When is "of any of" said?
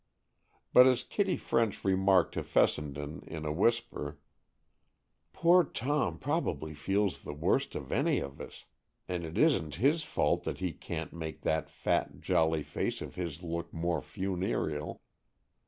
7.75-8.41